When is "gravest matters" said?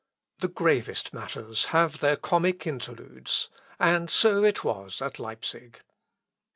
0.47-1.65